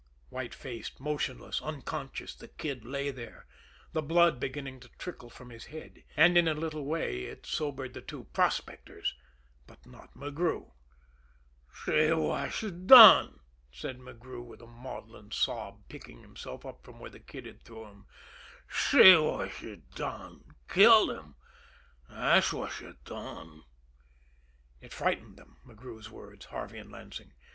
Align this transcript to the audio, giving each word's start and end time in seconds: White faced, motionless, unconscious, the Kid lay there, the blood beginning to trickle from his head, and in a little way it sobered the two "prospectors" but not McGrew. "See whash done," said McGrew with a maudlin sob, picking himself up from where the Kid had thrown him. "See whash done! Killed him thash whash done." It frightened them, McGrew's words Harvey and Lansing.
White 0.29 0.55
faced, 0.55 0.99
motionless, 0.99 1.61
unconscious, 1.61 2.33
the 2.33 2.47
Kid 2.47 2.83
lay 2.83 3.11
there, 3.11 3.45
the 3.91 4.01
blood 4.01 4.39
beginning 4.39 4.79
to 4.79 4.89
trickle 4.97 5.29
from 5.29 5.51
his 5.51 5.65
head, 5.65 6.03
and 6.17 6.39
in 6.39 6.47
a 6.47 6.55
little 6.55 6.85
way 6.85 7.25
it 7.25 7.45
sobered 7.45 7.93
the 7.93 8.01
two 8.01 8.23
"prospectors" 8.33 9.13
but 9.67 9.85
not 9.85 10.15
McGrew. 10.15 10.71
"See 11.85 12.11
whash 12.11 12.61
done," 12.71 13.41
said 13.71 13.99
McGrew 13.99 14.43
with 14.43 14.63
a 14.63 14.65
maudlin 14.65 15.29
sob, 15.31 15.83
picking 15.87 16.21
himself 16.23 16.65
up 16.65 16.83
from 16.83 16.97
where 16.97 17.11
the 17.11 17.19
Kid 17.19 17.45
had 17.45 17.61
thrown 17.61 17.87
him. 17.91 18.05
"See 18.71 19.15
whash 19.15 19.63
done! 19.93 20.45
Killed 20.67 21.11
him 21.11 21.35
thash 22.09 22.49
whash 22.51 22.81
done." 23.05 23.61
It 24.81 24.93
frightened 24.93 25.37
them, 25.37 25.57
McGrew's 25.63 26.09
words 26.09 26.45
Harvey 26.47 26.79
and 26.79 26.91
Lansing. 26.91 27.33